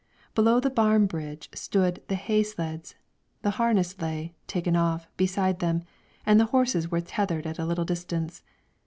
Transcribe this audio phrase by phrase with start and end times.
[0.33, 2.95] Below the barn bridge stood the hay sleds,
[3.43, 5.83] the harness lay, taken off, beside them,
[6.25, 8.41] and the horses were tethered at a little distance.